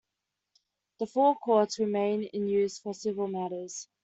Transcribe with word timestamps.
The 0.97 1.05
Four 1.05 1.35
Courts 1.37 1.77
remain 1.77 2.23
in 2.23 2.47
use 2.47 2.79
for 2.79 2.95
civil 2.95 3.27
matters. 3.27 3.87